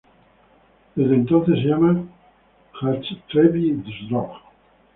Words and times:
Desde 0.95 1.13
entonces 1.13 1.59
se 1.61 1.65
llama 1.67 1.93
Jastrzębie-Zdrój. 2.73 4.39